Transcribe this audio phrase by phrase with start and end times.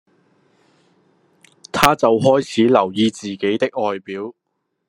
[1.71, 4.33] 她就開始留意自己的外表